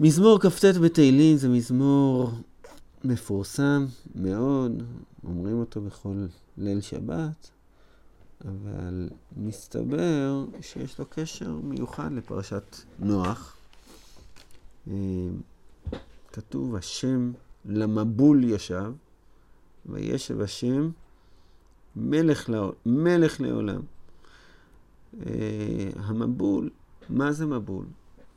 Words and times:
מזמור 0.00 0.38
כ"ט 0.40 0.64
בתהילים 0.64 1.36
זה 1.36 1.48
מזמור 1.48 2.30
מפורסם 3.04 3.86
מאוד, 4.14 4.82
אומרים 5.24 5.60
אותו 5.60 5.80
בכל 5.80 6.26
ליל 6.58 6.80
שבת, 6.80 7.50
אבל 8.44 9.08
מסתבר 9.36 10.44
שיש 10.60 10.98
לו 10.98 11.04
קשר 11.10 11.50
מיוחד 11.62 12.12
לפרשת 12.12 12.76
נוח. 12.98 13.56
אה, 14.90 14.94
כתוב, 16.32 16.76
השם 16.76 17.32
למבול 17.64 18.44
ישב, 18.44 18.92
וישב 19.86 20.40
השם 20.40 20.90
מלך, 21.96 22.48
לעול, 22.48 22.74
מלך 22.86 23.40
לעולם. 23.40 23.80
אה, 25.26 25.90
המבול, 25.96 26.70
מה 27.08 27.32
זה 27.32 27.46
מבול? 27.46 27.86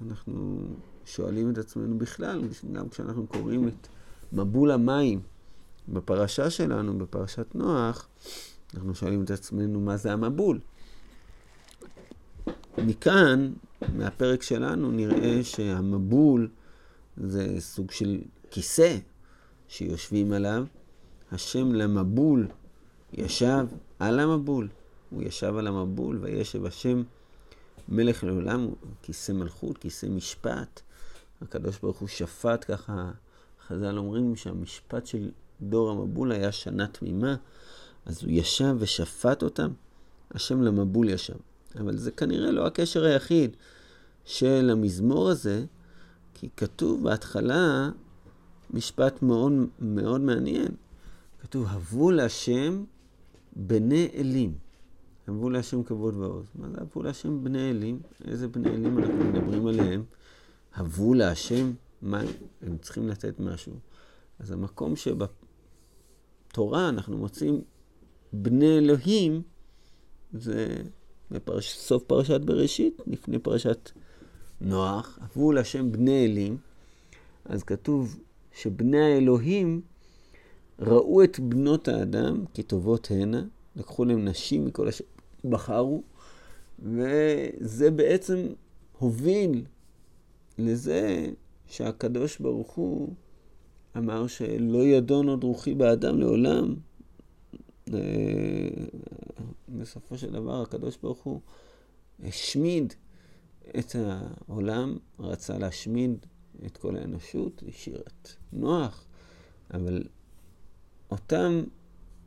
אנחנו 0.08 0.66
שואלים 1.06 1.52
את 1.52 1.58
עצמנו 1.58 1.98
בכלל, 1.98 2.42
גם 2.74 2.90
כשאנחנו 2.90 3.28
קוראים 3.28 3.68
את 3.68 3.88
מבול 4.34 4.72
המים 4.72 5.22
בפרשה 5.90 6.50
שלנו, 6.50 6.98
בפרשת 6.98 7.56
נוח, 7.56 8.08
אנחנו 8.74 8.96
שואלים 8.96 9.24
את 9.24 9.32
עצמנו 9.32 9.80
מה 9.80 9.98
זה 9.98 10.14
המבול. 10.14 10.60
מכאן, 12.78 13.52
מהפרק 13.96 14.44
שלנו, 14.44 14.92
נראה 14.92 15.44
שהמבול 15.44 16.50
זה 17.18 17.56
סוג 17.60 17.92
של 17.92 18.22
כיסא 18.52 18.98
שיושבים 19.68 20.34
עליו. 20.34 20.66
השם 21.32 21.72
למבול 21.74 22.48
ישב 23.14 23.66
על 24.00 24.20
המבול. 24.20 24.68
הוא 25.10 25.24
ישב 25.24 25.56
על 25.58 25.68
המבול, 25.68 26.20
וישב 26.22 26.66
השם 26.66 27.04
מלך 27.90 28.24
לעולם, 28.24 28.68
כיסא 29.02 29.32
מלכות, 29.32 29.78
כיסא 29.78 30.06
משפט. 30.06 30.82
הקדוש 31.42 31.80
ברוך 31.80 31.98
הוא 31.98 32.08
שפט 32.08 32.66
ככה, 32.68 33.12
חז"ל 33.68 33.98
אומרים 33.98 34.36
שהמשפט 34.36 35.06
של 35.06 35.32
דור 35.62 35.92
המבול 35.92 36.32
היה 36.32 36.52
שנה 36.52 36.88
תמימה, 36.88 37.36
אז 38.06 38.24
הוא 38.24 38.32
ישב 38.32 38.76
ושפט 38.80 39.44
אותם, 39.44 39.70
השם 40.32 40.62
למבול 40.62 41.10
ישב. 41.10 41.36
אבל 41.80 41.98
זה 41.98 42.12
כנראה 42.12 42.52
לא 42.52 42.68
הקשר 42.68 43.04
היחיד 43.04 43.56
של 44.26 44.70
המזמור 44.72 45.30
הזה, 45.30 45.66
כי 46.34 46.50
כתוב 46.58 47.04
בהתחלה 47.04 47.90
משפט 48.70 49.22
מאוד 49.22 49.52
מאוד 49.80 50.22
מעניין. 50.22 50.72
כתוב, 51.42 51.66
הבו 51.70 52.12
להשם 52.12 52.84
בני 53.56 54.10
אלים. 54.16 54.54
הבו 55.28 55.50
להשם 55.50 55.84
כבוד 55.84 56.16
ועוז. 56.18 56.46
מה 56.56 56.70
זה 56.70 56.78
הבו 56.82 57.04
להשם 57.04 57.44
בני 57.44 57.70
אלים? 57.70 58.00
איזה 58.28 58.48
בני 58.48 58.70
אלים 58.70 59.00
אנחנו 59.00 59.24
מדברים 59.24 59.68
עליהם? 59.68 60.04
הבו 60.76 61.14
להשם, 61.14 61.72
מה, 62.02 62.22
הם 62.62 62.78
צריכים 62.78 63.08
לתת 63.08 63.40
משהו. 63.40 63.74
אז 64.40 64.52
המקום 64.52 64.94
שבתורה 64.96 66.90
אנחנו 66.90 67.18
מוצאים 67.18 67.62
בני 68.34 68.78
אלוהים, 68.78 69.42
זה 70.34 70.76
בסוף 71.32 72.04
פרשת 72.04 72.42
בראשית, 72.42 73.02
לפני 73.08 73.40
פרשת 73.40 73.92
נוח, 74.62 75.20
הבו 75.22 75.52
להשם 75.52 75.92
בני 75.92 76.26
אלים, 76.26 76.58
אז 77.46 77.64
כתוב 77.64 78.20
שבני 78.54 79.02
האלוהים 79.02 79.82
ראו 80.80 81.24
את 81.24 81.40
בנות 81.40 81.88
האדם 81.88 82.46
כטובות 82.54 83.12
הנה, 83.12 83.44
לקחו 83.76 84.06
להם 84.06 84.26
נשים 84.26 84.66
מכל 84.66 84.88
אשר 84.88 85.04
בחרו, 85.46 86.04
וזה 86.80 87.92
בעצם 87.92 88.48
הוביל 89.00 89.66
לזה 90.58 91.28
שהקדוש 91.68 92.40
ברוך 92.40 92.72
הוא 92.72 93.14
אמר 93.98 94.28
שלא 94.28 94.84
ידון 94.84 95.30
עוד 95.30 95.44
רוחי 95.44 95.74
באדם 95.74 96.20
לעולם. 96.20 96.76
אה, 97.94 98.00
בסופו 99.70 100.18
של 100.18 100.32
דבר 100.32 100.62
הקדוש 100.62 100.98
ברוך 100.98 101.24
הוא 101.24 101.42
השמיד 102.24 102.94
את 103.80 103.96
העולם, 103.96 104.98
רצה 105.20 105.58
להשמיד 105.58 106.26
את 106.66 106.78
כל 106.78 106.96
האנושות, 106.96 107.64
השאיר 107.68 108.02
את 108.08 108.30
נוח, 108.54 109.06
אבל 109.74 110.04
אותם 111.12 111.64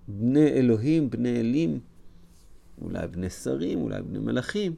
בני 0.09 0.47
אלוהים, 0.47 1.11
בני 1.11 1.41
אלים, 1.41 1.81
אולי 2.83 3.07
בני 3.07 3.31
שרים, 3.31 3.81
אולי 3.81 4.03
בני 4.03 4.19
מלאכים, 4.19 4.75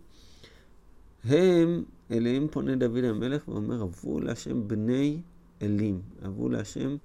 הם, 1.25 1.85
אליהם 2.11 2.47
פונה 2.51 2.77
דוד 2.77 3.05
המלך 3.05 3.49
ואומר, 3.49 3.83
אבו 3.83 4.21
להשם 4.21 4.69
בני 4.69 5.21
אלים, 5.63 6.01
אבו 6.27 6.49
להשם 6.49 6.97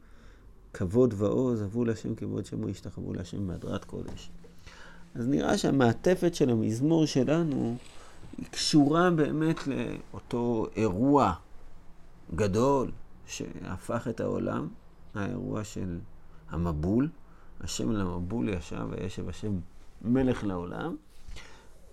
כבוד 0.74 1.14
ועוז, 1.18 1.64
אבו 1.64 1.86
להשם 1.86 2.16
כבוד 2.16 2.46
שמו, 2.46 2.70
ישתחוו 2.70 3.14
להשם 3.14 3.48
בהדרת 3.48 3.86
קודש. 3.86 4.32
אז 5.16 5.28
נראה 5.28 5.58
שהמעטפת 5.58 6.36
של 6.36 6.50
המזמור 6.50 7.06
שלנו 7.06 7.78
היא 8.38 8.46
קשורה 8.52 9.12
באמת 9.12 9.60
לאותו 9.68 10.68
אירוע 10.76 11.34
גדול 12.36 12.92
שהפך 13.26 14.08
את 14.10 14.20
העולם, 14.20 14.68
האירוע 15.16 15.64
של 15.64 16.00
המבול, 16.50 17.10
השם 17.62 17.92
למבול 17.92 18.50
ישב 18.50 18.88
וישב 18.90 19.30
השם 19.30 19.60
מלך 20.02 20.44
לעולם. 20.44 20.96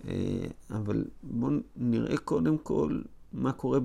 אה, 0.06 0.46
אבל 0.70 1.04
בואו 1.22 1.52
נראה 1.76 2.16
קודם 2.16 2.58
כל 2.58 3.00
מה 3.32 3.52
קורה 3.52 3.78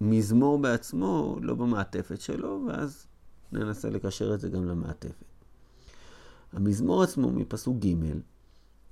במזמור 0.00 0.58
בעצמו, 0.58 1.38
לא 1.42 1.54
במעטפת 1.54 2.20
שלו, 2.20 2.64
ואז 2.68 3.06
ננסה 3.52 3.90
לקשר 3.90 4.34
את 4.34 4.40
זה 4.40 4.48
גם 4.48 4.64
למעטפת. 4.64 5.24
המזמור 6.52 7.02
עצמו 7.02 7.30
מפסוק 7.30 7.76
ג' 7.84 7.94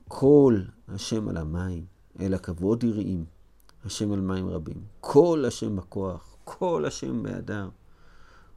כל 0.08 0.60
השם 0.88 1.28
על 1.28 1.36
המים, 1.36 1.84
אל 2.20 2.34
הכבוד 2.34 2.84
יראים, 2.84 3.24
השם 3.84 4.12
על 4.12 4.20
מים 4.20 4.48
רבים. 4.48 4.82
כל 5.00 5.44
השם 5.48 5.76
בכוח, 5.76 6.36
כל 6.44 6.84
השם 6.86 7.22
בהדר. 7.22 7.68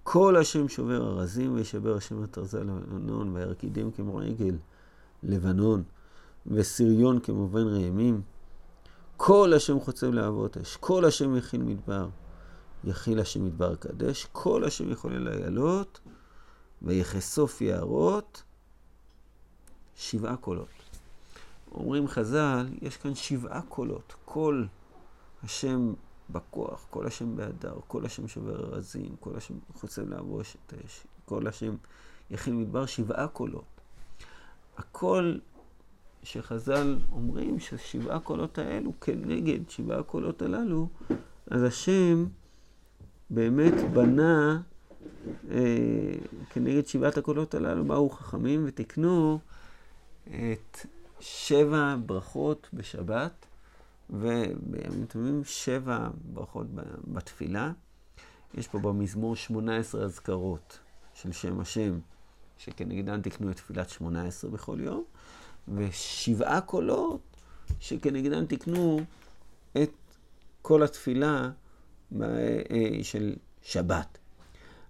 כל 0.04 0.36
השם 0.36 0.68
שובר 0.68 1.12
ארזים, 1.12 1.54
וישבר 1.54 1.96
השם 1.96 2.24
את 2.24 2.38
ארזי 2.38 2.58
לבנון, 2.58 3.36
וירקידם 3.36 3.92
כמו 3.92 4.20
עגל 4.22 4.58
לבנון, 5.24 5.84
וסריון 6.48 7.20
כמו 7.20 7.48
בן 7.48 7.68
ראמים. 7.68 8.22
כל 9.18 9.54
השם 9.56 9.80
חוצב 9.80 10.08
להבות 10.08 10.58
אש, 10.58 10.78
כל 10.78 11.06
השם 11.06 11.36
יכיל 11.36 11.64
מדבר, 11.64 12.10
יכיל 12.84 13.20
השם 13.20 13.46
מדבר 13.46 13.76
קדש, 13.76 14.28
כל 14.32 14.64
השם 14.64 14.92
יכולל 14.92 15.28
איילות, 15.28 16.00
ויחשוף 16.82 17.62
יערות, 17.62 18.44
שבעה 19.96 20.38
קולות. 20.38 20.68
אומרים 21.72 22.08
חז"ל, 22.08 22.68
יש 22.82 22.98
כאן 22.98 23.16
שבעה 23.16 23.62
קולות. 23.62 24.14
כל 24.26 24.66
השם 25.44 25.94
בכוח, 26.30 26.86
כל 26.90 27.08
השם 27.08 27.36
בהדר, 27.36 27.76
כל 27.88 28.06
השם 28.06 28.28
שובר 28.28 28.74
ארזים, 28.74 29.16
כל 29.20 29.36
השם 29.38 29.54
חוצב 29.74 30.10
לעבוש 30.10 30.58
את 30.66 30.74
האש, 30.74 31.04
כל 31.26 31.48
השם 31.48 31.76
יכיל 32.32 32.54
מדבר, 32.54 32.86
שבעה 32.86 33.28
קולות. 33.28 33.64
הקול 34.78 35.40
שחז"ל 36.24 36.98
אומרים 37.12 37.60
ששבעה 37.60 38.20
קולות 38.20 38.58
האלו 38.58 39.00
כנגד 39.02 39.70
שבעה 39.70 40.00
הקולות 40.00 40.42
הללו, 40.42 40.88
אז 41.48 41.64
השם 41.64 42.26
באמת 43.30 43.74
בנה 43.94 44.62
אה, 45.52 46.16
כנגד 46.50 46.88
שבעת 46.88 47.18
הקולות 47.18 47.56
הללו, 47.56 47.86
באו 47.86 48.10
חכמים 48.10 48.64
ותיקנו 48.68 49.40
את 50.28 50.78
שבע 51.20 51.96
ברכות 52.06 52.70
בשבת, 52.74 53.46
ובימים 54.10 55.06
טובים 55.08 55.42
שבע 55.44 56.08
ברכות 56.34 56.68
בתפילה. 57.08 57.72
יש 58.54 58.68
פה 58.68 58.80
במזמור 58.80 59.36
18 59.36 60.04
אזכרות 60.04 60.80
של 61.14 61.32
שם 61.32 61.60
השם, 61.60 62.00
שכנגדן 62.58 63.22
תקנו 63.22 63.52
את 63.52 63.56
תפילת 63.56 63.90
18 63.90 64.52
בכל 64.52 64.78
יום, 64.80 65.04
ושבעה 65.68 66.62
קולות 66.62 67.22
שכנגדן 67.80 68.46
תקנו 68.46 69.00
את 69.84 69.92
כל 70.62 70.84
התפילה 70.84 71.52
אה, 72.22 72.28
של 73.04 73.36
שבת. 73.62 74.18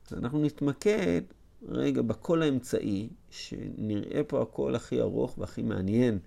אז 0.08 0.18
אנחנו 0.18 0.42
נתמקד 0.42 1.22
רגע 1.68 2.02
בקול 2.02 2.44
האמצעי, 2.44 3.10
שנראה 3.30 4.22
פה 4.28 4.42
הקול 4.42 4.76
הכי 4.76 5.02
ארוך 5.02 5.38
והכי 5.38 5.62
מעניין 5.62 6.20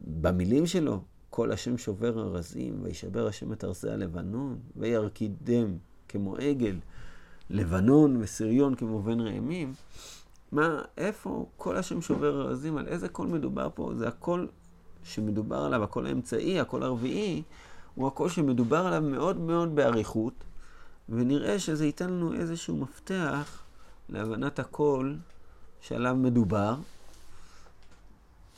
במילים 0.00 0.66
שלו, 0.66 1.00
כל 1.30 1.52
השם 1.52 1.78
שובר 1.78 2.20
ארזים, 2.20 2.78
וישבר 2.82 3.26
השם 3.26 3.52
את 3.52 3.64
ארזי 3.64 3.90
הלבנון, 3.90 4.58
וירקידם 4.76 5.76
כמו 6.08 6.36
עגל, 6.36 6.78
לבנון 7.50 8.16
ושריון 8.16 8.74
כמו 8.74 9.02
בן 9.02 9.20
ראמים. 9.20 9.72
מה, 10.56 10.82
איפה 10.96 11.46
קול 11.56 11.76
השם 11.76 12.02
שובר 12.02 12.42
ארזים, 12.42 12.76
על 12.76 12.88
איזה 12.88 13.08
קול 13.08 13.28
מדובר 13.28 13.68
פה? 13.74 13.90
זה 13.96 14.08
הקול 14.08 14.48
שמדובר 15.04 15.56
עליו, 15.56 15.82
הקול 15.82 16.06
האמצעי, 16.06 16.60
הקול 16.60 16.82
הרביעי, 16.82 17.42
הוא 17.94 18.06
הקול 18.06 18.28
שמדובר 18.28 18.86
עליו 18.86 19.02
מאוד 19.02 19.36
מאוד 19.36 19.74
באריכות, 19.74 20.32
ונראה 21.08 21.58
שזה 21.58 21.86
ייתן 21.86 22.10
לנו 22.10 22.32
איזשהו 22.32 22.76
מפתח 22.76 23.62
להבנת 24.08 24.58
הקול 24.58 25.14
שעליו 25.80 26.16
מדובר. 26.16 26.76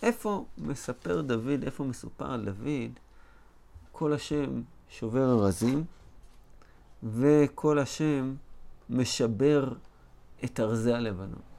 איפה 0.03 0.45
מספר 0.59 1.21
דוד, 1.21 1.63
איפה 1.63 1.85
מסופר 1.85 2.33
על 2.33 2.45
דוד, 2.45 2.91
כל 3.93 4.13
השם 4.13 4.63
שובר 4.91 5.33
ארזים, 5.33 5.85
וכל 7.03 7.79
השם 7.79 8.35
משבר 8.91 9.73
את 10.45 10.61
ארזי 10.61 10.93
הלבנון. 10.93 11.58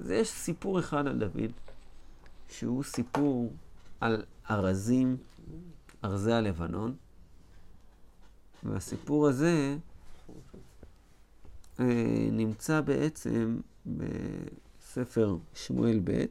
אז 0.00 0.10
יש 0.10 0.28
סיפור 0.28 0.80
אחד 0.80 1.06
על 1.06 1.18
דוד, 1.18 1.52
שהוא 2.48 2.82
סיפור 2.84 3.52
על 4.00 4.24
ארזים, 4.50 5.16
ארזי 6.04 6.32
הלבנון, 6.32 6.94
והסיפור 8.64 9.28
הזה 9.28 9.76
אה, 11.80 11.84
נמצא 12.32 12.80
בעצם 12.80 13.60
בספר 13.86 15.36
שמואל 15.54 16.00
ב', 16.04 16.24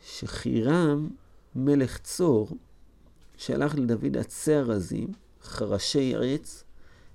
שחירם 0.00 1.08
מלך 1.54 1.98
צור 1.98 2.48
שלח 3.36 3.74
לדוד 3.74 4.16
עצי 4.16 4.54
ארזים, 4.54 5.12
חרשי 5.42 6.14
עץ, 6.16 6.64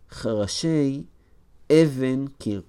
חרשי 0.09 1.03
אבן 1.71 2.25
קיר. 2.27 2.61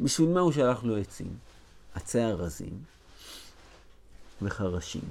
בשביל 0.00 0.28
מה 0.28 0.40
הוא 0.40 0.52
שלח 0.52 0.84
לו 0.84 0.96
עצים? 0.96 1.36
עצי 1.94 2.20
ארזים 2.20 2.78
וחרשים. 4.42 5.02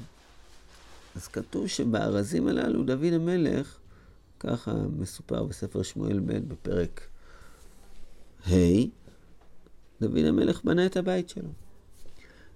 אז 1.16 1.28
כתוב 1.28 1.68
שבארזים 1.68 2.48
הללו 2.48 2.84
דוד 2.84 3.14
המלך, 3.14 3.78
ככה 4.40 4.74
מסופר 4.74 5.44
בספר 5.44 5.84
שמואל 5.84 6.20
ב' 6.20 6.50
בפרק 6.50 7.08
ה', 8.48 8.52
דוד 10.02 10.26
המלך 10.26 10.64
בנה 10.64 10.86
את 10.86 10.98
הבית 10.98 11.30
שלו. 11.30 11.50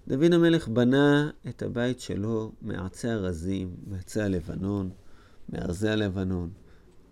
דוד 0.08 0.34
המלך 0.34 0.68
בנה 0.68 1.30
את 1.50 1.62
הבית 1.62 2.00
שלו 2.00 2.52
מעצי 2.62 3.08
ארזים, 3.08 3.76
מעצי 3.88 4.22
הלבנון, 4.22 4.90
מארזי 5.50 5.90
הלבנון, 5.90 6.50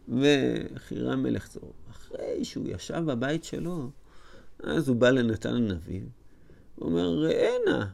וחירם 0.07 1.23
מלך 1.23 1.47
צור. 1.47 1.73
אחרי 1.91 2.45
שהוא 2.45 2.67
ישב 2.67 3.03
בבית 3.05 3.43
שלו, 3.43 3.89
אז 4.63 4.89
הוא 4.89 4.95
בא 4.95 5.09
לנתן 5.09 5.55
הנביא, 5.55 6.01
הוא 6.75 6.89
אומר, 6.89 7.09
ראה 7.09 7.51
נא, 7.65 7.85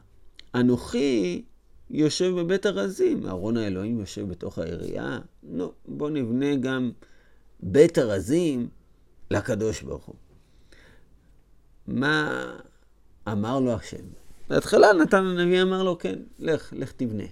אנוכי 0.54 1.44
יושב 1.90 2.32
בבית 2.38 2.66
ארזים, 2.66 3.26
ארון 3.26 3.56
האלוהים 3.56 4.00
יושב 4.00 4.28
בתוך 4.28 4.58
העירייה, 4.58 5.18
נו, 5.42 5.72
בוא 5.88 6.10
נבנה 6.10 6.56
גם 6.56 6.90
בית 7.60 7.98
ארזים 7.98 8.68
לקדוש 9.30 9.82
ברוך 9.82 10.04
הוא. 10.04 10.14
מה 11.86 12.44
אמר 13.28 13.60
לו 13.60 13.72
השם? 13.72 14.04
בהתחלה 14.48 14.92
נתן 14.92 15.24
הנביא 15.24 15.62
אמר 15.62 15.82
לו, 15.82 15.98
כן, 15.98 16.18
לך, 16.38 16.72
לך 16.76 16.92
תבנה. 16.92 17.24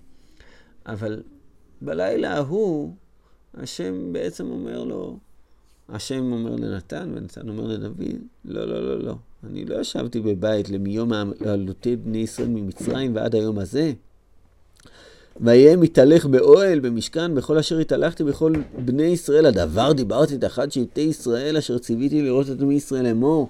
אבל 0.87 1.23
בלילה 1.81 2.35
ההוא, 2.35 2.95
השם 3.55 4.13
בעצם 4.13 4.51
אומר 4.51 4.85
לו, 4.85 5.19
השם 5.89 6.33
אומר 6.33 6.57
לנתן, 6.57 7.13
ונתן 7.15 7.49
אומר 7.49 7.67
לדוד, 7.67 8.03
לא, 8.45 8.65
לא, 8.65 8.81
לא, 8.87 8.99
לא. 9.03 9.15
אני 9.51 9.65
לא 9.65 9.81
ישבתי 9.81 10.21
בבית 10.21 10.69
למיום 10.69 11.13
העלותי 11.13 11.97
בני 11.97 12.19
ישראל 12.19 12.49
ממצרים 12.49 13.17
ועד 13.17 13.35
היום 13.35 13.59
הזה. 13.59 13.93
ויהיה 15.41 15.77
מתהלך 15.77 16.27
באוהל, 16.27 16.81
במשכן, 16.81 17.35
בכל 17.35 17.59
אשר 17.59 17.79
התהלכתי 17.79 18.25
בכל 18.25 18.53
בני 18.85 19.03
ישראל. 19.03 19.47
הדבר 19.47 19.93
דיברתי 19.93 20.35
את 20.35 20.45
אחד 20.45 20.73
שבטי 20.73 21.01
ישראל 21.01 21.57
אשר 21.57 21.79
ציוויתי 21.79 22.23
לראות 22.23 22.51
את 22.51 22.57
בני 22.57 22.75
ישראל 22.75 23.03
לאמור. 23.03 23.49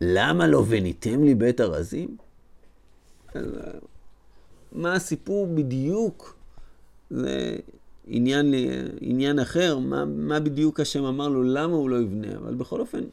למה 0.00 0.46
לא 0.46 0.62
בניתם 0.62 1.24
לי 1.24 1.34
בית 1.34 1.60
ארזים? 1.60 2.16
מה 4.72 4.94
הסיפור 4.94 5.46
בדיוק? 5.46 6.36
זה 7.10 7.56
עניין, 8.12 8.54
עניין 9.00 9.38
אחר, 9.38 9.78
מה, 9.78 10.04
מה 10.04 10.40
בדיוק 10.40 10.80
השם 10.80 11.04
אמר 11.04 11.28
לו, 11.28 11.42
למה 11.42 11.74
הוא 11.74 11.90
לא 11.90 11.96
יבנה, 11.96 12.36
אבל 12.36 12.54
בכל 12.54 12.80
אופן, 12.80 13.04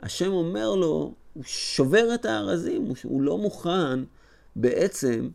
השם 0.00 0.32
אומר 0.32 0.74
לו, 0.74 1.14
הוא 1.34 1.44
שובר 1.44 2.14
את 2.14 2.24
הארזים, 2.24 2.82
הוא, 2.82 2.96
הוא 3.02 3.22
לא 3.22 3.38
מוכן 3.38 4.04
בעצם 4.56 5.28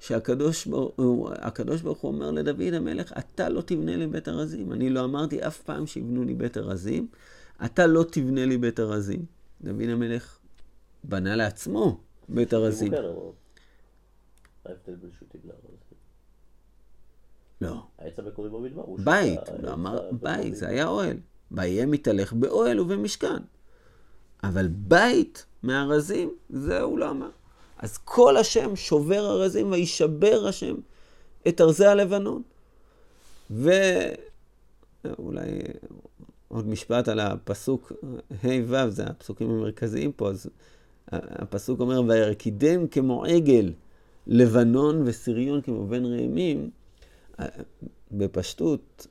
שהקדוש 0.00 0.66
ברוך 0.66 2.00
הוא 2.00 2.12
אומר 2.12 2.30
לדוד 2.30 2.74
המלך, 2.74 3.12
אתה 3.18 3.48
לא 3.48 3.60
תבנה 3.60 3.96
לי 3.96 4.06
בית 4.06 4.28
ארזים. 4.28 4.72
אני 4.72 4.90
לא 4.90 5.04
אמרתי 5.04 5.46
אף 5.46 5.62
פעם 5.62 5.86
שיבנו 5.86 6.24
לי 6.24 6.34
בית 6.34 6.56
ארזים, 6.58 7.08
אתה 7.64 7.86
לא 7.86 8.04
תבנה 8.10 8.46
לי 8.46 8.58
בית 8.58 8.80
ארזים. 8.80 9.24
דוד 9.60 9.88
המלך 9.88 10.38
בנה 11.04 11.36
לעצמו 11.36 12.00
בית 12.28 12.54
ארזים. 12.54 12.92
לא. 17.60 17.86
העץ 18.04 18.18
המקורי 18.18 18.50
במדבר 18.50 18.82
הוא 18.82 18.98
בית, 19.04 19.48
הוא 19.48 19.72
אמר 19.72 20.10
בית, 20.12 20.56
זה 20.56 20.68
היה 20.68 20.86
אוהל. 20.86 21.16
ויהיה 21.50 21.86
מתהלך 21.86 22.32
באוהל 22.32 22.80
ובמשכן. 22.80 23.42
אבל 24.44 24.68
בית 24.68 25.46
מארזים, 25.62 26.34
זה 26.50 26.80
הוא 26.80 26.98
לא 26.98 27.10
אמר. 27.10 27.30
אז 27.78 27.98
כל 27.98 28.36
השם 28.36 28.76
שובר 28.76 29.30
ארזים 29.30 29.72
וישבר 29.72 30.46
השם 30.48 30.74
את 31.48 31.60
ארזי 31.60 31.86
הלבנון. 31.86 32.42
ואולי 33.50 35.50
עוד 36.48 36.68
משפט 36.68 37.08
על 37.08 37.20
הפסוק 37.20 37.92
ה' 38.44 38.48
ו', 38.66 38.90
זה 38.90 39.04
הפסוקים 39.04 39.50
המרכזיים 39.50 40.12
פה, 40.12 40.28
אז 40.28 40.46
הפסוק 41.12 41.80
אומר, 41.80 42.02
וירקידם 42.02 42.86
כמו 42.86 43.24
עגל 43.24 43.72
לבנון 44.26 45.02
וסריון 45.04 45.60
כמו 45.60 45.86
בן 45.86 46.04
ראמים, 46.04 46.70
בפשטות, 48.12 49.06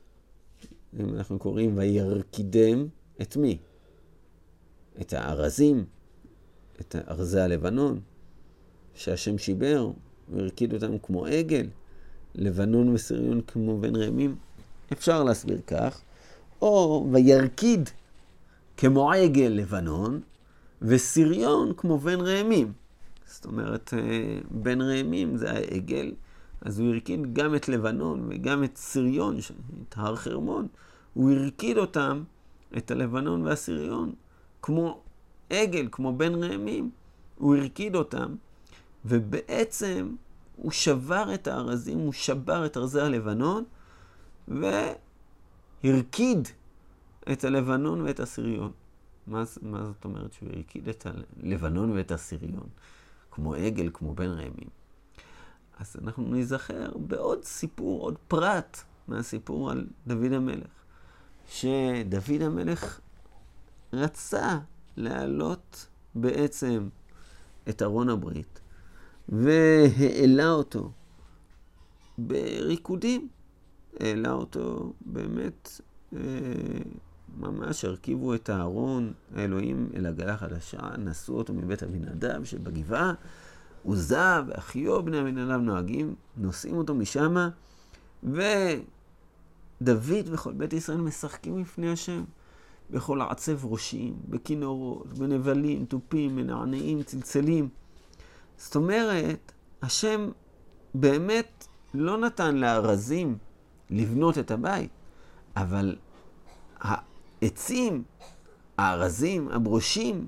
אם 0.99 1.15
אנחנו 1.15 1.39
קוראים 1.39 1.77
וירקידם, 1.77 2.87
את 3.21 3.37
מי? 3.37 3.57
את 5.01 5.13
הארזים, 5.13 5.85
את 6.81 6.95
ארזי 7.07 7.39
הלבנון, 7.39 7.99
שהשם 8.95 9.37
שיבר, 9.37 9.91
והרקיד 10.33 10.73
אותם 10.73 10.97
כמו 10.97 11.25
עגל, 11.25 11.67
לבנון 12.35 12.89
וסריון 12.89 13.41
כמו 13.41 13.79
בן 13.79 13.95
ראמים. 13.95 14.35
אפשר 14.93 15.23
להסביר 15.23 15.61
כך, 15.67 16.01
או 16.61 17.07
וירקיד 17.11 17.89
כמו 18.77 19.11
עגל 19.11 19.47
לבנון, 19.47 20.21
וסריון 20.81 21.73
כמו 21.77 21.97
בן 21.97 22.19
ראמים. 22.21 22.73
זאת 23.25 23.45
אומרת, 23.45 23.93
אה, 23.93 24.39
בן 24.51 24.81
ראמים 24.81 25.37
זה 25.37 25.51
העגל, 25.51 26.11
אז 26.63 26.79
הוא 26.79 26.89
הרקיד 26.89 27.33
גם 27.33 27.55
את 27.55 27.69
לבנון 27.69 28.27
וגם 28.29 28.63
את 28.63 28.77
סריון, 28.77 29.37
את 29.89 29.95
הר 29.97 30.15
חרמון. 30.15 30.67
הוא 31.13 31.31
הרקיד 31.31 31.77
אותם, 31.77 32.23
את 32.77 32.91
הלבנון 32.91 33.41
והסריון, 33.41 34.13
כמו 34.61 35.01
עגל, 35.49 35.87
כמו 35.91 36.17
בן 36.17 36.43
ראמים. 36.43 36.91
הוא 37.37 37.55
הרקיד 37.55 37.95
אותם, 37.95 38.35
ובעצם 39.05 40.15
הוא 40.55 40.71
שבר 40.71 41.33
את 41.33 41.47
הארזים, 41.47 41.99
הוא 41.99 42.13
שבר 42.13 42.65
את 42.65 42.77
ארזי 42.77 43.01
הלבנון, 43.01 43.63
והרקיד 44.47 46.47
את 47.31 47.43
הלבנון 47.43 48.01
ואת 48.01 48.19
הסריון. 48.19 48.71
מה, 49.27 49.43
מה 49.61 49.85
זאת 49.85 50.05
אומרת 50.05 50.33
שהוא 50.33 50.49
הרקיד 50.53 50.89
את 50.89 51.07
הלבנון 51.43 51.91
ואת 51.91 52.11
הסריון? 52.11 52.67
כמו 53.31 53.53
עגל, 53.53 53.89
כמו 53.93 54.15
בן 54.15 54.29
ראמים. 54.29 54.82
אז 55.79 55.95
אנחנו 56.01 56.23
ניזכר 56.23 56.91
בעוד 56.97 57.43
סיפור, 57.43 58.01
עוד 58.01 58.15
פרט 58.27 58.77
מהסיפור 59.07 59.71
על 59.71 59.87
דוד 60.07 60.31
המלך. 60.33 60.67
שדוד 61.49 62.41
המלך 62.41 62.99
רצה 63.93 64.59
להעלות 64.97 65.87
בעצם 66.15 66.89
את 67.69 67.81
ארון 67.81 68.09
הברית, 68.09 68.59
והעלה 69.29 70.49
אותו 70.49 70.91
בריקודים. 72.17 73.27
העלה 73.99 74.31
אותו 74.31 74.93
באמת, 75.05 75.81
אה, 76.13 76.19
ממש 77.37 77.85
הרכיבו 77.85 78.35
את 78.35 78.49
הארון, 78.49 79.13
האלוהים 79.35 79.89
אל 79.95 80.05
עגלה 80.05 80.37
חדשה, 80.37 80.79
נשאו 80.97 81.37
אותו 81.37 81.53
מבית 81.53 81.83
אבינדב 81.83 82.43
שבגבעה, 82.43 83.13
עוזה 83.83 84.41
ואחיו 84.47 85.03
בני 85.03 85.21
אבינדב 85.21 85.51
נוהגים, 85.51 86.15
נושאים 86.37 86.77
אותו 86.77 86.95
משמה, 86.95 87.49
ודוד 88.23 88.83
וכל 90.31 90.53
בית 90.53 90.73
ישראל 90.73 91.01
משחקים 91.01 91.59
לפני 91.59 91.91
השם. 91.91 92.23
בכל 92.93 93.21
עצב 93.21 93.65
ראשים, 93.65 94.15
בכינורות, 94.29 95.07
בנבלים, 95.07 95.85
תופים, 95.85 96.35
מנענעים, 96.35 97.03
צלצלים. 97.03 97.69
זאת 98.57 98.75
אומרת, 98.75 99.51
השם 99.81 100.29
באמת 100.93 101.67
לא 101.93 102.17
נתן 102.17 102.55
לארזים 102.55 103.37
לבנות 103.89 104.37
את 104.37 104.51
הבית, 104.51 104.89
אבל 105.55 105.95
העצים, 106.79 108.03
הארזים, 108.77 109.49
הברושים, 109.49 110.27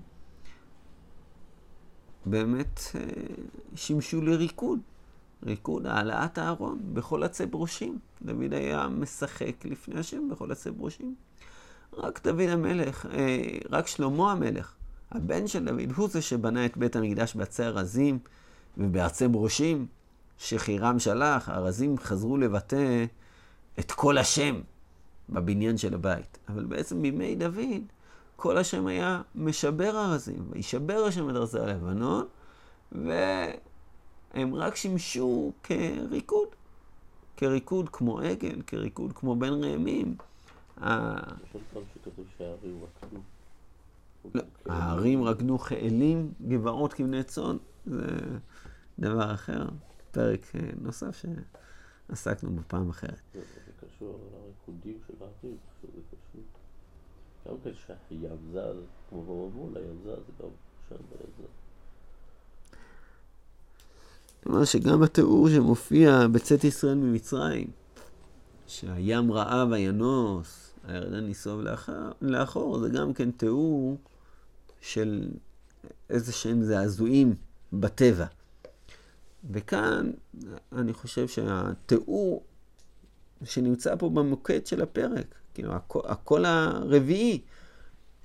באמת 2.26 2.80
אה, 2.96 3.02
שימשו 3.76 4.22
לריקוד. 4.22 4.80
ריקוד, 5.46 5.88
העלאת 5.88 6.38
הארון 6.38 6.80
בכל 6.94 7.24
עצי 7.24 7.46
ברושים. 7.46 8.00
דוד 8.22 8.54
היה 8.54 8.88
משחק 8.88 9.66
לפני 9.66 10.00
השם 10.00 10.30
בכל 10.30 10.52
עצי 10.52 10.72
ברושים. 10.72 11.16
רק 11.94 12.24
דוד 12.24 12.50
המלך, 12.50 13.06
אה, 13.06 13.58
רק 13.70 13.88
שלמה 13.88 14.32
המלך, 14.32 14.74
הבן 15.12 15.48
של 15.48 15.66
דוד, 15.66 15.92
הוא 15.96 16.08
זה 16.08 16.22
שבנה 16.22 16.66
את 16.66 16.78
בית 16.78 16.96
המקדש 16.96 17.36
בעצי 17.36 17.64
ארזים 17.64 18.20
ובעצי 18.78 19.28
ברושים, 19.28 19.86
שחירם 20.38 21.00
שלח, 21.00 21.50
הארזים 21.50 21.98
חזרו 21.98 22.38
לבטא 22.38 23.06
את 23.80 23.92
כל 23.92 24.18
השם 24.18 24.62
בבניין 25.30 25.78
של 25.78 25.94
הבית. 25.94 26.38
אבל 26.50 26.66
בעצם 26.66 27.02
בימי 27.02 27.36
דוד, 27.36 27.82
כל 28.36 28.58
השם 28.58 28.88
היה 28.88 29.22
משבר 29.36 30.06
ארזים, 30.06 30.48
וישבר 30.50 31.04
השם 31.08 31.30
את 31.30 31.36
ארזי 31.36 31.60
הלבנון, 31.60 32.26
והם 32.92 34.56
רק 34.56 34.76
שימשו 34.76 35.52
כריקוד, 35.64 36.48
כריקוד 37.38 37.90
כמו 37.90 38.20
עגל, 38.20 38.62
כריקוד 38.68 39.14
כמו 39.14 39.36
בן 39.36 39.64
ראמים. 39.64 40.16
לא, 44.36 44.44
הערים 44.66 45.24
רקדו 45.24 45.58
כאלים, 45.58 46.34
גבעות 46.48 46.94
כבני 46.94 47.24
צאן, 47.24 47.58
זה 47.86 48.08
דבר 49.00 49.34
אחר, 49.34 49.66
פרק 50.12 50.56
אה, 50.56 50.70
נוסף 50.82 51.24
שעסקנו 52.10 52.56
בפעם 52.56 52.90
אחרת. 52.90 53.22
זה 53.34 53.42
קשור 53.88 54.20
לריקודים 54.34 55.00
של 55.08 55.14
הערים. 55.20 55.58
כן 57.66 57.72
שהים 57.88 58.38
זז, 58.52 58.78
כמו 59.10 59.24
במבול, 59.24 59.78
הים 59.78 59.98
זז, 60.04 60.42
גם 60.42 60.50
שם 60.90 60.96
זז. 60.96 61.46
כלומר 64.44 64.66
שגם 64.66 65.04
התיאור 65.04 65.50
שמופיע 65.50 66.28
בצאת 66.32 66.64
ישראל 66.64 66.96
ממצרים, 66.96 67.68
שהים 68.68 69.32
ראה 69.32 69.66
וינוס, 69.70 70.74
הירדן 70.84 71.28
נסוב 71.28 71.62
לאחור, 71.62 71.96
לאחור, 72.22 72.80
זה 72.80 72.90
גם 72.90 73.14
כן 73.14 73.32
תיאור 73.32 73.98
של 74.82 75.30
איזה 76.10 76.32
שהם 76.32 76.64
זעזועים 76.64 77.36
בטבע. 77.74 78.26
וכאן 79.52 80.12
אני 80.72 80.94
חושב 80.94 81.28
שהתיאור 81.28 82.44
שנמצא 83.44 83.96
פה 83.96 84.10
במוקד 84.10 84.66
של 84.66 84.82
הפרק, 84.82 85.36
כאילו 85.54 85.74
הקול 86.06 86.46
הרביעי, 86.46 87.42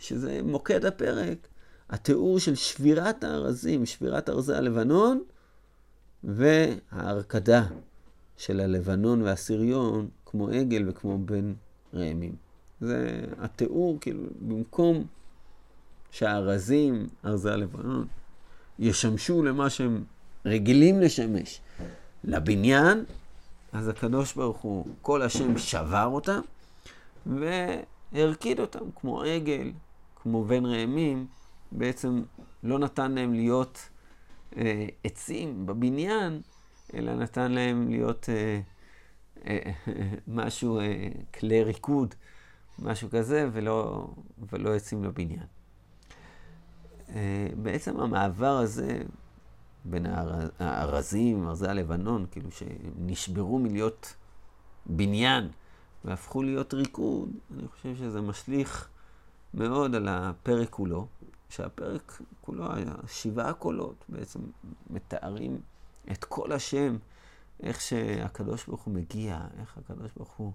שזה 0.01 0.41
מוקד 0.45 0.85
הפרק, 0.85 1.49
התיאור 1.91 2.39
של 2.39 2.55
שבירת 2.55 3.25
הארזים, 3.25 3.87
שבירת 3.87 4.29
ארזי 4.29 4.55
הלבנון, 4.55 5.23
וההרקדה 6.25 7.67
של 8.37 8.61
הלבנון 8.61 9.23
והסריון, 9.23 10.09
כמו 10.27 10.49
עגל 10.49 10.89
וכמו 10.89 11.19
בן 11.19 11.53
ראמים. 11.95 12.35
זה 12.81 13.21
התיאור, 13.39 13.99
כאילו, 14.01 14.23
במקום 14.41 15.05
שהארזים, 16.11 17.07
ארזי 17.25 17.51
הלבנון, 17.51 18.07
ישמשו 18.79 19.43
למה 19.43 19.71
שהם 19.71 20.05
רגילים 20.45 21.01
לשמש, 21.01 21.61
לבניין, 22.25 23.05
אז 23.73 23.89
הקדוש 23.89 24.35
ברוך 24.35 24.59
הוא, 24.59 24.87
כל 25.03 25.23
השם 25.23 25.59
שבר 25.59 26.07
אותם 26.07 26.41
והרקיד 27.27 28.61
אותם, 28.61 28.85
כמו 29.01 29.23
עגל, 29.23 29.71
כמו 30.23 30.45
בן 30.45 30.67
ראמים, 30.67 31.27
בעצם 31.73 32.23
לא 32.63 32.79
נתן 32.79 33.13
להם 33.13 33.35
להיות 33.35 33.89
אה, 34.57 34.87
עצים 35.05 35.67
בבניין, 35.67 36.41
אלא 36.95 37.15
נתן 37.15 37.53
להם 37.53 37.89
להיות 37.91 38.29
אה, 38.29 38.61
אה, 39.47 39.73
משהו, 40.29 40.81
אה, 40.81 41.09
כלי 41.35 41.65
ריקוד, 41.65 42.15
משהו 42.79 43.11
כזה, 43.11 43.49
ולא, 43.53 44.07
ולא 44.53 44.75
עצים 44.75 45.05
לבניין. 45.05 45.47
אה, 47.15 47.47
בעצם 47.63 48.01
המעבר 48.01 48.59
הזה 48.59 49.03
בין 49.85 50.07
הארזים, 50.59 51.49
ארזי 51.49 51.69
הלבנון, 51.69 52.27
כאילו 52.31 52.49
שנשברו 52.51 53.59
מלהיות 53.59 54.15
בניין 54.87 55.49
והפכו 56.05 56.43
להיות 56.43 56.75
ריקוד, 56.75 57.31
אני 57.55 57.69
חושב 57.69 57.97
שזה 57.97 58.21
משליך 58.21 58.89
מאוד 59.55 59.95
על 59.95 60.09
הפרק 60.09 60.71
כולו. 60.71 61.07
שהפרק 61.51 62.23
כולו, 62.41 62.65
שבעה 63.07 63.53
קולות 63.53 64.05
בעצם 64.09 64.41
מתארים 64.91 65.61
את 66.11 66.25
כל 66.25 66.53
השם, 66.53 66.97
איך 67.63 67.81
שהקדוש 67.81 68.67
ברוך 68.67 68.83
הוא 68.83 68.95
מגיע, 68.95 69.41
איך 69.61 69.79
הקדוש 69.79 70.11
ברוך 70.17 70.33
הוא 70.33 70.53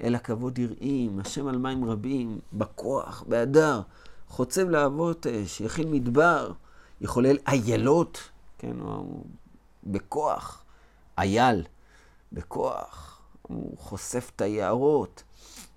אל 0.00 0.14
הכבוד 0.14 0.58
יראים, 0.58 1.20
השם 1.20 1.46
על 1.46 1.58
מים 1.58 1.84
רבים, 1.84 2.38
בכוח, 2.52 3.24
בהדר, 3.28 3.80
חוצב 4.28 4.68
להבות 4.68 5.26
אש, 5.26 5.60
יכיל 5.60 5.88
מדבר, 5.88 6.52
יחולל 7.00 7.36
איילות, 7.46 8.30
כן, 8.58 8.80
הוא 8.80 9.24
בכוח, 9.84 10.64
אייל, 11.18 11.64
בכוח, 12.32 13.20
הוא 13.42 13.78
חושף 13.78 14.30
את 14.36 14.40
היערות, 14.40 15.22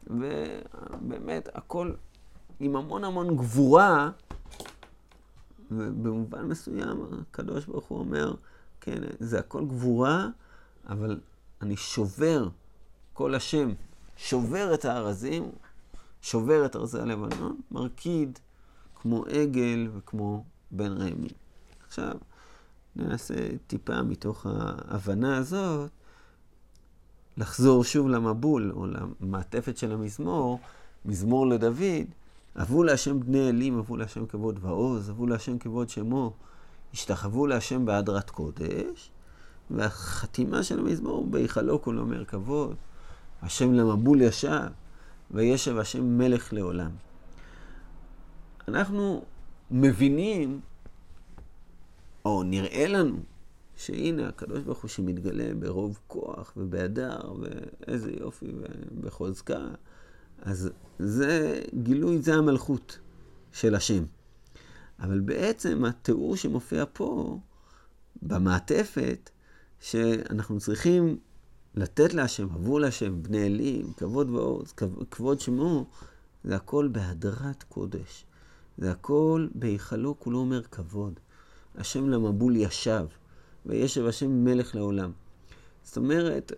ובאמת 0.08 1.50
הכל 1.54 1.94
עם 2.60 2.76
המון 2.76 3.04
המון 3.04 3.38
גבורה. 3.38 4.10
ובמובן 5.72 6.46
מסוים 6.46 7.06
הקדוש 7.22 7.66
ברוך 7.66 7.86
הוא 7.86 8.00
אומר, 8.00 8.34
כן, 8.82 9.02
זה 9.20 9.40
הכל 9.40 9.66
גבורה, 9.66 10.28
אבל 10.90 11.20
אני 11.62 11.78
שובר, 11.78 12.48
כל 13.14 13.36
השם 13.36 13.70
שובר 14.18 14.74
את 14.74 14.86
הארזים, 14.86 15.52
שובר 16.22 16.66
את 16.66 16.76
ארזי 16.76 17.00
הלבנון, 17.00 17.62
מרקיד 17.72 18.40
כמו 18.96 19.26
עגל 19.26 19.88
וכמו 19.94 20.44
בן 20.72 20.92
רמי. 20.92 21.30
עכשיו, 21.88 22.14
ננסה 22.96 23.48
טיפה 23.68 24.02
מתוך 24.02 24.46
ההבנה 24.50 25.38
הזאת, 25.38 25.90
לחזור 27.38 27.84
שוב 27.84 28.10
למבול, 28.10 28.72
או 28.72 28.86
למעטפת 29.20 29.78
של 29.78 29.92
המזמור, 29.92 30.60
מזמור 31.06 31.48
לדוד, 31.48 32.08
אבו 32.56 32.84
להשם 32.84 33.20
בני 33.20 33.50
אלים, 33.50 33.78
אבו 33.78 33.98
להשם 33.98 34.26
כבוד 34.26 34.60
ועוז, 34.62 35.10
אבו 35.10 35.28
להשם 35.28 35.58
כבוד 35.58 35.90
שמו, 35.90 36.34
השתחוו 36.94 37.48
להשם 37.48 37.86
בהדרת 37.86 38.30
קודש, 38.30 39.12
והחתימה 39.72 40.64
של 40.64 40.80
המזמור, 40.80 41.28
בהיכלו 41.28 41.82
כולו 41.82 42.02
אומר 42.02 42.26
כבוד, 42.26 42.76
השם 43.42 43.74
למבול 43.74 44.22
ישב, 44.22 44.68
וישב 45.32 45.78
השם 45.78 46.18
מלך 46.18 46.54
לעולם. 46.54 46.92
אנחנו 48.68 49.24
מבינים, 49.72 50.60
או 52.26 52.44
נראה 52.44 52.88
לנו, 52.88 53.18
שהנה 53.78 54.28
הקדוש 54.28 54.64
ברוך 54.64 54.82
הוא 54.82 54.90
שמתגלה 54.90 55.54
ברוב 55.60 56.00
כוח 56.08 56.54
ובהדר, 56.58 57.34
ואיזה 57.40 58.12
יופי, 58.20 58.48
ובחוזקה. 58.92 59.68
אז 60.42 60.70
זה 61.00 61.62
גילוי, 61.84 62.22
זה 62.22 62.36
המלכות 62.36 63.00
של 63.52 63.76
השם. 63.76 64.04
אבל 65.00 65.20
בעצם 65.20 65.86
התיאור 65.86 66.36
שמופיע 66.36 66.84
פה, 66.94 67.40
במעטפת, 68.22 69.30
שאנחנו 69.80 70.60
צריכים 70.60 71.18
לתת 71.76 72.14
להשם, 72.14 72.48
עבור 72.54 72.80
להשם, 72.80 73.24
בני 73.24 73.46
אלים, 73.46 73.94
כבוד 73.98 74.30
ועוז, 74.30 74.74
כבוד 75.12 75.40
שמו, 75.40 75.86
זה 76.44 76.56
הכל 76.56 76.90
בהדרת 76.92 77.64
קודש. 77.64 78.26
זה 78.78 78.92
הכל 78.92 79.48
בהיכלו, 79.56 80.20
כולו 80.20 80.40
אומר 80.40 80.64
כבוד. 80.64 81.20
השם 81.76 82.10
למבול 82.10 82.56
ישב, 82.56 83.06
וישב 83.66 84.06
השם 84.06 84.44
מלך 84.44 84.76
לעולם. 84.76 85.12
זאת 85.90 85.98
אומרת, 85.98 86.52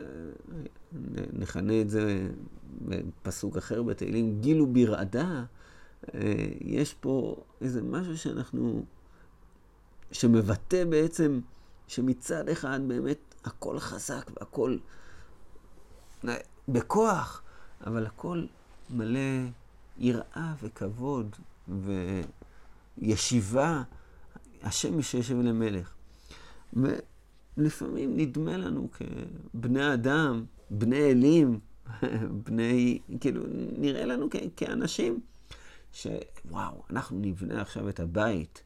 נכנה 1.33 1.81
את 1.81 1.89
זה 1.89 2.27
בפסוק 2.81 3.57
אחר 3.57 3.83
בתהילים, 3.83 4.41
גילו 4.41 4.67
ברעדה, 4.67 5.43
אה, 6.13 6.19
יש 6.61 6.93
פה 6.93 7.43
איזה 7.61 7.81
משהו 7.81 8.17
שאנחנו, 8.17 8.85
שמבטא 10.11 10.85
בעצם 10.85 11.39
שמצד 11.87 12.49
אחד 12.49 12.79
באמת 12.87 13.17
הכל 13.43 13.79
חזק 13.79 14.31
והכל 14.39 14.77
בכוח, 16.67 17.41
אבל 17.85 18.05
הכל 18.05 18.45
מלא 18.89 19.19
יראה 19.97 20.53
וכבוד 20.61 21.35
וישיבה, 22.97 23.83
השם 24.63 25.01
שיושב 25.01 25.37
למלך. 25.37 25.93
ולפעמים 27.57 28.17
נדמה 28.17 28.57
לנו 28.57 28.89
כבני 28.91 29.93
אדם, 29.93 30.45
בני 30.69 31.11
אלים, 31.11 31.59
בני, 32.45 32.99
כאילו, 33.19 33.43
נראה 33.77 34.05
לנו 34.05 34.27
כ- 34.31 34.35
כאנשים 34.55 35.19
שוואו, 35.93 36.83
אנחנו 36.89 37.19
נבנה 37.19 37.61
עכשיו 37.61 37.89
את 37.89 37.99
הבית, 37.99 38.63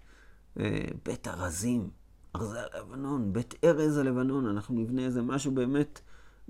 אה, 0.59 0.85
בית 1.05 1.27
ארזים, 1.27 1.89
ארזי 2.35 2.57
הלבנון, 2.73 3.33
בית 3.33 3.53
ארז 3.63 3.97
הלבנון, 3.97 4.45
אנחנו 4.47 4.75
נבנה 4.75 5.05
איזה 5.05 5.21
משהו 5.21 5.51
באמת 5.51 6.01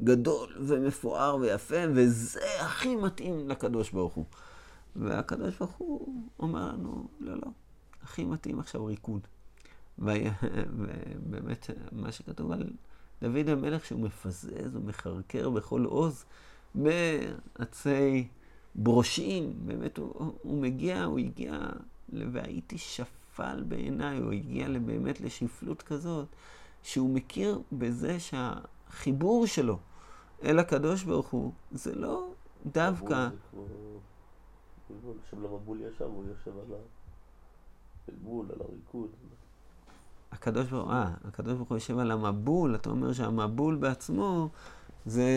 גדול 0.03 0.53
ומפואר 0.61 1.35
ויפה, 1.35 1.75
וזה 1.95 2.61
הכי 2.61 2.95
מתאים 2.95 3.49
לקדוש 3.49 3.91
ברוך 3.91 4.13
הוא. 4.13 4.25
והקדוש 4.95 5.57
ברוך 5.57 5.71
הוא 5.71 6.23
אומר 6.39 6.67
לנו, 6.71 7.07
לא, 7.19 7.35
לא, 7.35 7.47
הכי 8.03 8.25
מתאים 8.25 8.59
עכשיו 8.59 8.85
ריקוד. 8.85 9.27
ובאמת, 9.99 11.69
מה 11.91 12.11
שכתוב 12.11 12.51
על 12.51 12.69
דוד 13.21 13.49
המלך, 13.49 13.85
שהוא 13.85 13.99
מפזז 13.99 14.75
ומחרקר 14.75 15.49
בכל 15.49 15.85
עוז 15.85 16.25
בעצי 16.75 18.27
ברושים, 18.75 19.53
באמת, 19.65 19.97
הוא, 19.97 20.33
הוא 20.41 20.61
מגיע, 20.61 21.03
הוא 21.03 21.19
הגיע, 21.19 21.69
והייתי 22.09 22.77
שפל 22.77 23.63
בעיניי, 23.67 24.17
הוא 24.17 24.31
הגיע 24.31 24.67
באמת 24.85 25.21
לשפלות 25.21 25.81
כזאת, 25.81 26.27
שהוא 26.83 27.09
מכיר 27.09 27.61
בזה 27.71 28.17
שהחיבור 28.19 29.47
שלו 29.47 29.79
אל 30.43 30.59
הקדוש 30.59 31.03
ברוך 31.03 31.27
הוא, 31.27 31.51
זה 31.71 31.95
לא 31.95 32.29
דווקא... 32.65 33.29
שם 35.29 35.43
למבול 35.43 35.81
ישב, 35.81 36.05
הוא 36.05 36.25
יושב 36.25 36.57
על 36.57 36.77
הבלבול, 38.07 38.45
על 38.51 38.61
הריקוד. 38.61 39.09
הקדוש 40.35 40.67
ברוך 40.67 40.89
אה, 40.89 41.11
הקדוש 41.23 41.53
ברוך 41.53 41.69
הוא 41.69 41.75
יושב 41.75 41.99
על 41.99 42.11
המבול, 42.11 42.75
אתה 42.75 42.89
אומר 42.89 43.13
שהמבול 43.13 43.75
בעצמו 43.75 44.49
זה 45.05 45.29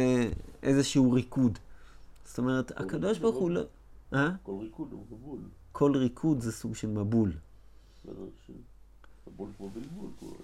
איזשהו 0.62 1.12
ריקוד. 1.12 1.58
זאת 2.24 2.38
אומרת, 2.38 2.72
הקדוש 2.76 3.18
ברוך 3.18 3.36
הוא 3.36 3.50
לא... 3.50 3.60
אה? 4.14 4.30
כל 4.42 4.56
ריקוד 4.60 4.92
הוא 4.92 5.04
מבול. 5.10 5.38
כל 5.72 5.96
ריקוד 5.96 6.40
זה 6.40 6.52
סוג 6.52 6.74
של 6.74 6.88
מבול. 6.88 7.32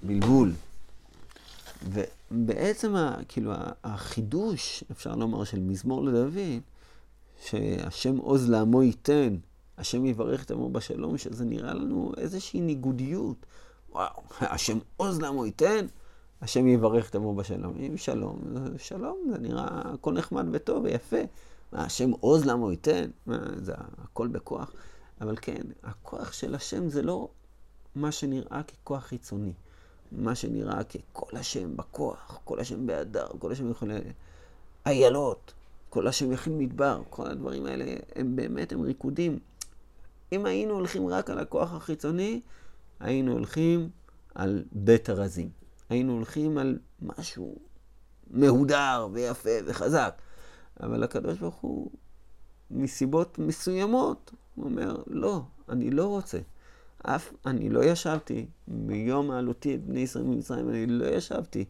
בלבול. 0.02 0.52
ובעצם, 1.82 2.94
כאילו, 3.28 3.52
החידוש, 3.84 4.84
אפשר 4.90 5.14
לומר, 5.14 5.44
של 5.44 5.60
מזמור 5.60 6.04
לדוד, 6.04 6.34
שהשם 7.44 8.16
עוז 8.16 8.50
לעמו 8.50 8.82
ייתן, 8.82 9.36
השם 9.78 10.06
יברך 10.06 10.44
את 10.44 10.50
עמו 10.50 10.70
בשלום, 10.70 11.18
שזה 11.18 11.44
נראה 11.44 11.74
לנו 11.74 12.12
איזושהי 12.16 12.60
ניגודיות. 12.60 13.46
וואו, 13.94 14.22
השם 14.40 14.78
עוז 14.96 15.20
לעמו 15.20 15.46
ייתן, 15.46 15.86
השם 16.42 16.66
יברך 16.66 17.14
עמו 17.14 17.34
בשלום. 17.34 17.74
אם 17.78 17.96
שלום, 17.96 18.40
שלום, 18.78 19.18
זה 19.32 19.38
נראה 19.38 19.82
הכל 19.84 20.12
נחמד 20.12 20.46
וטוב 20.52 20.84
ויפה. 20.84 21.16
מה, 21.72 21.84
השם 21.84 22.10
עוז 22.10 22.44
לעמו 22.44 22.70
ייתן? 22.70 23.10
מה, 23.26 23.38
זה 23.56 23.72
הכל 23.98 24.28
בכוח. 24.28 24.72
אבל 25.20 25.36
כן, 25.40 25.62
הכוח 25.82 26.32
של 26.32 26.54
השם 26.54 26.88
זה 26.88 27.02
לא 27.02 27.28
מה 27.94 28.12
שנראה 28.12 28.62
ככוח 28.62 29.04
חיצוני. 29.04 29.52
מה 30.12 30.34
שנראה 30.34 30.84
ככל 30.84 31.36
השם 31.36 31.76
בכוח, 31.76 32.40
כל 32.44 32.60
השם 32.60 32.86
בהדר, 32.86 33.26
כל 33.38 33.52
השם 33.52 33.70
יכול... 33.70 33.90
איילות, 34.86 35.52
כל 35.90 36.06
השם 36.06 36.32
יכיל 36.32 36.52
מדבר, 36.52 37.02
כל 37.10 37.26
הדברים 37.26 37.66
האלה 37.66 37.84
הם 38.14 38.36
באמת, 38.36 38.72
הם 38.72 38.82
ריקודים. 38.82 39.38
אם 40.32 40.46
היינו 40.46 40.74
הולכים 40.74 41.06
רק 41.08 41.30
על 41.30 41.38
הכוח 41.38 41.72
החיצוני, 41.72 42.40
היינו 43.00 43.32
הולכים 43.32 43.90
על 44.34 44.64
בית 44.72 45.08
הרזים. 45.08 45.48
היינו 45.88 46.12
הולכים 46.12 46.58
על 46.58 46.78
משהו 47.02 47.56
מהודר 48.30 49.08
ויפה 49.12 49.50
וחזק. 49.66 50.14
אבל 50.80 51.02
הקדוש 51.02 51.38
ברוך 51.38 51.56
הוא, 51.56 51.90
מסיבות 52.70 53.38
מסוימות, 53.38 54.32
הוא 54.54 54.64
אומר, 54.64 55.02
לא, 55.06 55.42
אני 55.68 55.90
לא 55.90 56.06
רוצה. 56.06 56.38
אף, 57.02 57.32
אני 57.46 57.68
לא 57.68 57.84
ישבתי 57.84 58.46
ביום 58.68 59.30
העלותי 59.30 59.74
את 59.74 59.84
בני 59.84 60.00
ישראל 60.00 60.24
ממצרים, 60.24 60.68
אני 60.68 60.86
לא 60.86 61.06
ישבתי. 61.06 61.64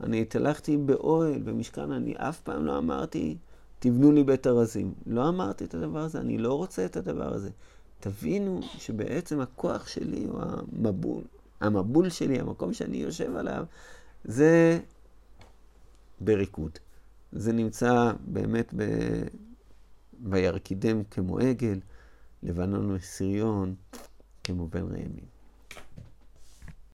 אני 0.00 0.22
התהלכתי 0.22 0.76
באוהל, 0.76 1.42
במשכן, 1.42 1.92
אני 1.92 2.14
אף 2.16 2.40
פעם 2.40 2.64
לא 2.64 2.78
אמרתי, 2.78 3.36
תבנו 3.78 4.12
לי 4.12 4.24
בית 4.24 4.46
ארזים. 4.46 4.94
לא 5.06 5.28
אמרתי 5.28 5.64
את 5.64 5.74
הדבר 5.74 5.98
הזה, 5.98 6.20
אני 6.20 6.38
לא 6.38 6.54
רוצה 6.54 6.84
את 6.84 6.96
הדבר 6.96 7.34
הזה. 7.34 7.50
תבינו 8.02 8.60
שבעצם 8.78 9.40
הכוח 9.40 9.88
שלי 9.88 10.24
הוא 10.24 10.40
המבול, 10.42 11.22
המבול 11.60 12.10
שלי, 12.10 12.40
המקום 12.40 12.72
שאני 12.72 12.96
יושב 12.96 13.36
עליו, 13.36 13.64
זה 14.24 14.80
בריקוד. 16.20 16.78
זה 17.32 17.52
נמצא 17.52 18.12
באמת 18.26 18.74
ב... 18.76 18.82
וירקידם 20.24 21.04
כמו 21.04 21.38
עגל, 21.38 21.80
לבנון 22.42 22.90
וסריון 22.90 23.74
כמו 24.44 24.68
בן 24.68 24.82
ראמים. 24.82 25.31